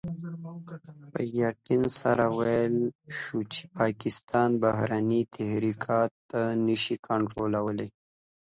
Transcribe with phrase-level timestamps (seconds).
[1.13, 6.15] په يقين سره ويلای شو چې پاکستان بهرني تحرکات
[6.67, 7.89] نشي کنټرولولای.